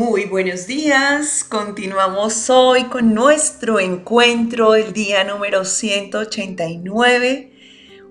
[0.00, 7.52] Muy buenos días, continuamos hoy con nuestro encuentro, el día número 189,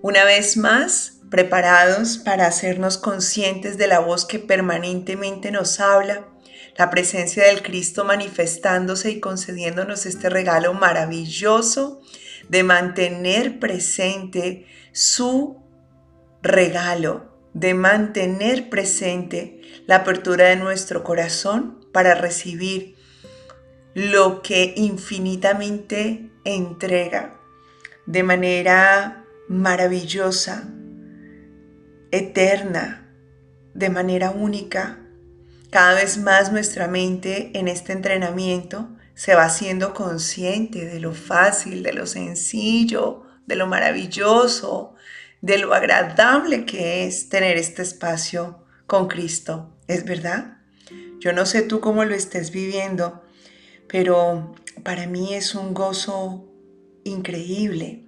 [0.04, 6.28] una vez más preparados para hacernos conscientes de la voz que permanentemente nos habla,
[6.78, 12.02] la presencia del Cristo manifestándose y concediéndonos este regalo maravilloso
[12.50, 15.58] de mantener presente su
[16.44, 22.96] regalo de mantener presente la apertura de nuestro corazón para recibir
[23.94, 27.40] lo que infinitamente entrega
[28.06, 30.70] de manera maravillosa,
[32.12, 33.08] eterna,
[33.74, 35.00] de manera única.
[35.70, 41.84] Cada vez más nuestra mente en este entrenamiento se va haciendo consciente de lo fácil,
[41.84, 44.96] de lo sencillo, de lo maravilloso,
[45.42, 49.76] de lo agradable que es tener este espacio con Cristo.
[49.88, 50.59] ¿Es verdad?
[51.20, 53.24] Yo no sé tú cómo lo estés viviendo,
[53.88, 56.46] pero para mí es un gozo
[57.04, 58.06] increíble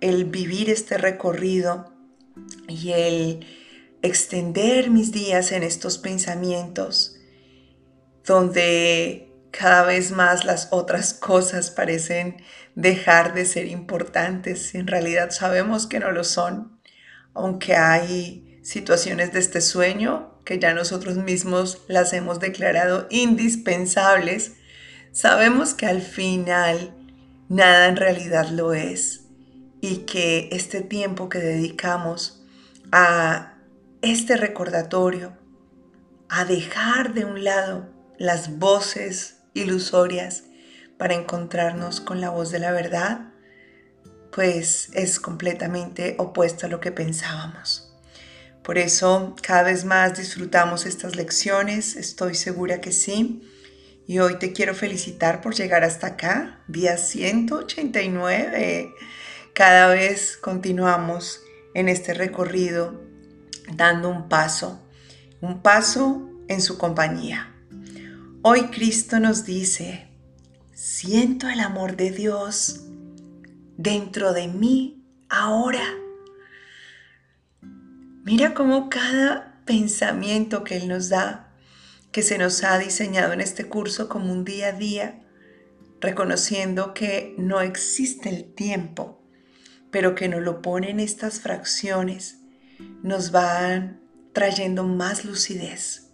[0.00, 1.92] el vivir este recorrido
[2.68, 3.46] y el
[4.02, 7.18] extender mis días en estos pensamientos
[8.24, 12.36] donde cada vez más las otras cosas parecen
[12.74, 14.74] dejar de ser importantes.
[14.74, 16.78] En realidad sabemos que no lo son,
[17.34, 24.52] aunque hay situaciones de este sueño que ya nosotros mismos las hemos declarado indispensables.
[25.10, 26.94] Sabemos que al final
[27.48, 29.22] nada en realidad lo es
[29.80, 32.44] y que este tiempo que dedicamos
[32.92, 33.54] a
[34.02, 35.32] este recordatorio,
[36.28, 37.88] a dejar de un lado
[38.18, 40.44] las voces ilusorias
[40.98, 43.32] para encontrarnos con la voz de la verdad,
[44.30, 47.87] pues es completamente opuesto a lo que pensábamos.
[48.68, 53.40] Por eso cada vez más disfrutamos estas lecciones, estoy segura que sí.
[54.06, 58.92] Y hoy te quiero felicitar por llegar hasta acá, día 189.
[59.54, 61.40] Cada vez continuamos
[61.72, 63.00] en este recorrido
[63.72, 64.86] dando un paso,
[65.40, 67.54] un paso en su compañía.
[68.42, 70.08] Hoy Cristo nos dice,
[70.74, 72.82] siento el amor de Dios
[73.78, 75.80] dentro de mí ahora.
[78.28, 81.56] Mira cómo cada pensamiento que Él nos da,
[82.12, 85.22] que se nos ha diseñado en este curso como un día a día,
[85.98, 89.22] reconociendo que no existe el tiempo,
[89.90, 92.40] pero que nos lo pone en estas fracciones,
[93.02, 94.02] nos van
[94.34, 96.10] trayendo más lucidez.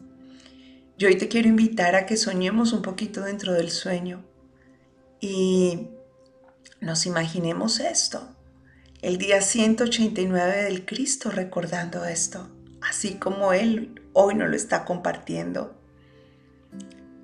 [0.96, 4.24] Yo hoy te quiero invitar a que soñemos un poquito dentro del sueño
[5.20, 5.88] y
[6.80, 8.33] nos imaginemos esto,
[9.04, 12.48] el día 189 del Cristo recordando esto,
[12.80, 15.78] así como Él hoy nos lo está compartiendo.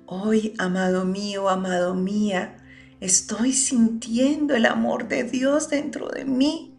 [0.05, 2.57] Hoy, amado mío, amado mía,
[2.99, 6.77] estoy sintiendo el amor de Dios dentro de mí.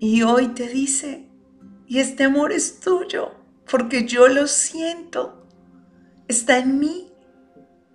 [0.00, 1.26] Y hoy te dice,
[1.86, 3.32] y este amor es tuyo
[3.70, 5.46] porque yo lo siento,
[6.26, 7.12] está en mí,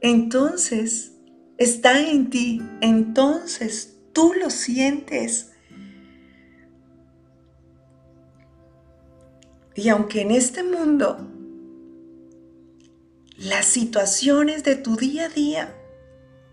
[0.01, 1.13] entonces
[1.57, 5.51] está en ti, entonces tú lo sientes.
[9.75, 11.19] Y aunque en este mundo
[13.37, 15.75] las situaciones de tu día a día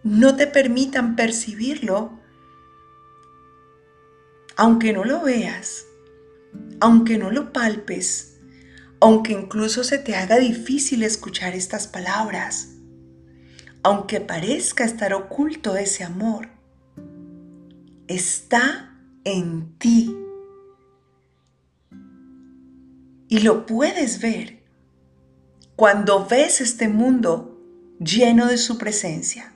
[0.03, 2.21] no te permitan percibirlo,
[4.57, 5.87] aunque no lo veas,
[6.81, 8.41] aunque no lo palpes,
[9.01, 12.75] aunque incluso se te haga difícil escuchar estas palabras,
[13.83, 16.54] aunque parezca estar oculto ese amor,
[18.09, 20.15] está en ti.
[23.29, 24.63] Y lo puedes ver
[25.77, 27.59] cuando ves este mundo
[27.99, 29.53] lleno de su presencia,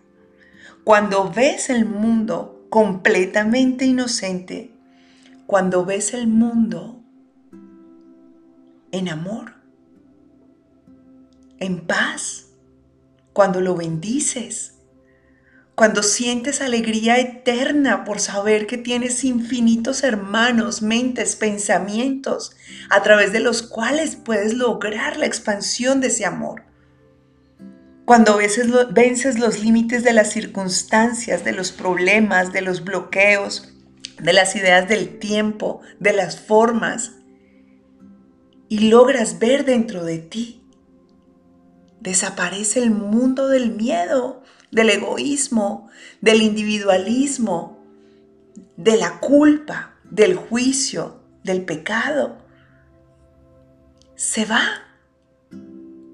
[0.84, 4.72] cuando ves el mundo completamente inocente,
[5.47, 7.01] cuando ves el mundo
[8.91, 9.54] en amor,
[11.59, 12.47] en paz,
[13.33, 14.78] cuando lo bendices,
[15.78, 22.57] cuando sientes alegría eterna por saber que tienes infinitos hermanos, mentes, pensamientos,
[22.91, 26.65] a través de los cuales puedes lograr la expansión de ese amor.
[28.04, 33.72] Cuando vences los límites de las circunstancias, de los problemas, de los bloqueos,
[34.21, 37.13] de las ideas del tiempo, de las formas,
[38.69, 40.60] y logras ver dentro de ti,
[42.01, 45.88] desaparece el mundo del miedo, del egoísmo,
[46.20, 47.78] del individualismo,
[48.76, 52.38] de la culpa, del juicio, del pecado.
[54.15, 54.62] Se va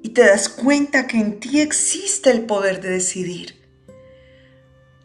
[0.02, 3.62] y te das cuenta que en ti existe el poder de decidir.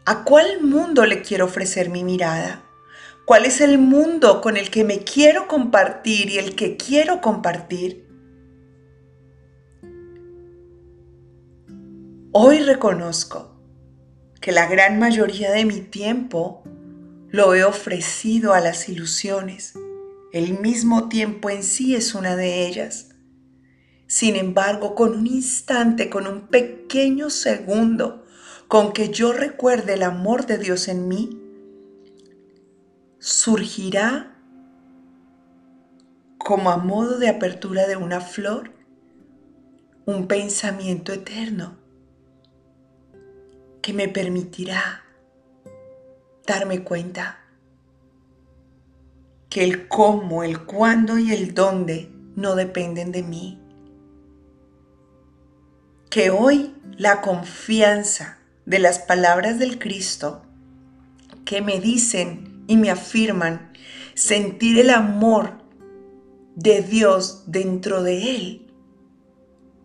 [0.05, 2.63] ¿A cuál mundo le quiero ofrecer mi mirada?
[3.25, 8.08] ¿Cuál es el mundo con el que me quiero compartir y el que quiero compartir?
[12.41, 13.53] Hoy reconozco
[14.39, 16.63] que la gran mayoría de mi tiempo
[17.27, 19.73] lo he ofrecido a las ilusiones.
[20.31, 23.09] El mismo tiempo en sí es una de ellas.
[24.07, 28.23] Sin embargo, con un instante, con un pequeño segundo,
[28.69, 31.41] con que yo recuerde el amor de Dios en mí,
[33.19, 34.39] surgirá
[36.37, 38.71] como a modo de apertura de una flor
[40.05, 41.88] un pensamiento eterno
[43.81, 45.03] que me permitirá
[46.45, 47.39] darme cuenta
[49.49, 53.59] que el cómo, el cuándo y el dónde no dependen de mí.
[56.09, 60.43] Que hoy la confianza de las palabras del Cristo
[61.45, 63.71] que me dicen y me afirman
[64.13, 65.59] sentir el amor
[66.55, 68.67] de Dios dentro de Él,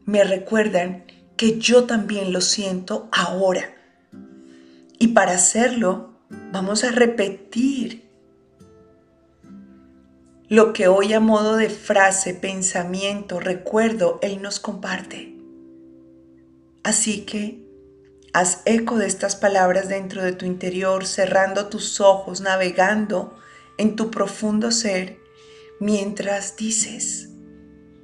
[0.05, 1.05] me recuerdan
[1.37, 3.74] que yo también lo siento ahora
[4.99, 6.11] y para hacerlo,
[6.52, 8.05] vamos a repetir
[10.49, 15.35] lo que hoy a modo de frase, pensamiento, recuerdo, Él nos comparte.
[16.82, 17.64] Así que
[18.32, 23.37] haz eco de estas palabras dentro de tu interior, cerrando tus ojos, navegando
[23.79, 25.19] en tu profundo ser,
[25.81, 27.31] mientras dices,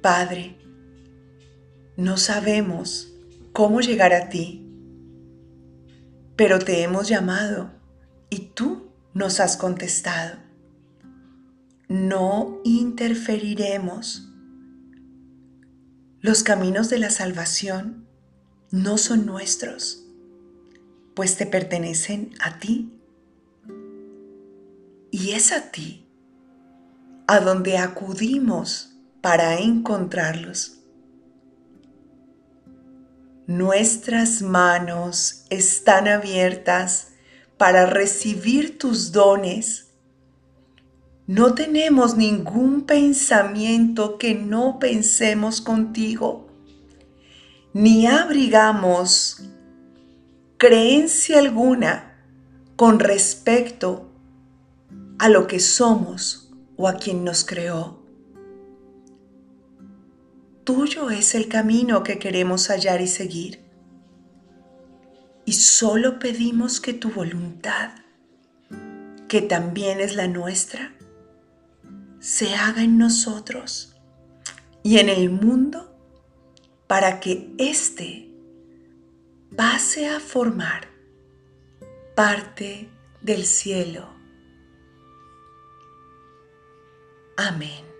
[0.01, 0.57] Padre,
[1.95, 3.13] no sabemos
[3.53, 4.70] cómo llegar a ti
[6.41, 7.69] pero te hemos llamado
[8.31, 10.39] y tú nos has contestado.
[11.87, 14.27] No interferiremos.
[16.19, 18.07] Los caminos de la salvación
[18.71, 20.03] no son nuestros,
[21.13, 22.99] pues te pertenecen a ti.
[25.11, 26.07] Y es a ti
[27.27, 30.80] a donde acudimos para encontrarlos.
[33.57, 37.09] Nuestras manos están abiertas
[37.57, 39.89] para recibir tus dones.
[41.27, 46.47] No tenemos ningún pensamiento que no pensemos contigo,
[47.73, 49.43] ni abrigamos
[50.55, 52.23] creencia alguna
[52.77, 54.09] con respecto
[55.19, 58.00] a lo que somos o a quien nos creó.
[60.63, 63.63] Tuyo es el camino que queremos hallar y seguir.
[65.45, 67.91] Y solo pedimos que tu voluntad,
[69.27, 70.93] que también es la nuestra,
[72.19, 73.95] se haga en nosotros
[74.83, 75.97] y en el mundo
[76.87, 78.29] para que éste
[79.55, 80.87] pase a formar
[82.15, 82.89] parte
[83.21, 84.09] del cielo.
[87.37, 87.90] Amén.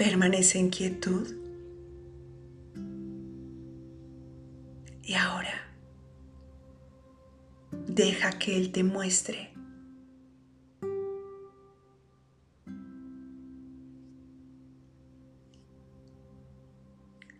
[0.00, 1.28] Permanece en quietud.
[5.02, 5.52] Y ahora,
[7.86, 9.52] deja que Él te muestre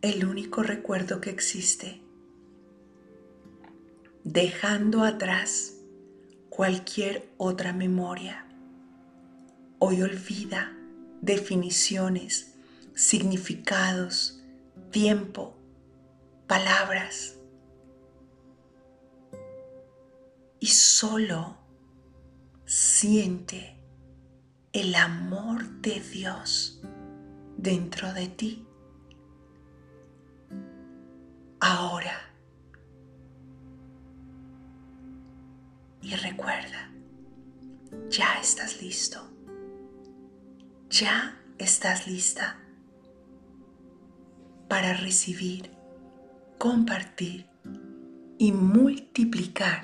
[0.02, 2.02] el único recuerdo que existe,
[4.22, 5.78] dejando atrás
[6.50, 8.44] cualquier otra memoria.
[9.78, 10.76] Hoy olvida
[11.22, 12.49] definiciones
[13.00, 14.42] significados,
[14.90, 15.56] tiempo,
[16.46, 17.38] palabras.
[20.58, 21.56] Y solo
[22.66, 23.80] siente
[24.74, 26.82] el amor de Dios
[27.56, 28.66] dentro de ti.
[31.58, 32.20] Ahora.
[36.02, 36.90] Y recuerda,
[38.10, 39.26] ya estás listo.
[40.90, 42.58] Ya estás lista
[44.70, 45.68] para recibir,
[46.56, 47.44] compartir
[48.38, 49.82] y multiplicar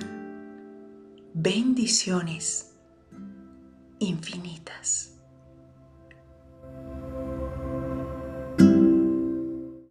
[1.35, 2.73] bendiciones
[3.99, 5.16] infinitas.